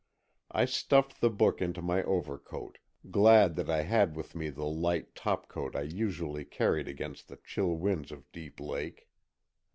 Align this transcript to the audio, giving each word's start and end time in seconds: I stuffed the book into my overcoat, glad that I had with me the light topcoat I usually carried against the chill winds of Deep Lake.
I 0.49 0.65
stuffed 0.65 1.21
the 1.21 1.29
book 1.29 1.61
into 1.61 1.83
my 1.83 2.01
overcoat, 2.01 2.79
glad 3.11 3.55
that 3.55 3.69
I 3.69 3.83
had 3.83 4.15
with 4.15 4.33
me 4.33 4.49
the 4.49 4.65
light 4.65 5.13
topcoat 5.13 5.75
I 5.75 5.83
usually 5.83 6.43
carried 6.43 6.87
against 6.87 7.27
the 7.27 7.37
chill 7.45 7.75
winds 7.75 8.11
of 8.11 8.31
Deep 8.31 8.59
Lake. 8.59 9.07